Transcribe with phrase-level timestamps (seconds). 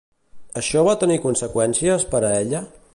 [0.61, 2.69] Això va tenir conseqüències per a ella?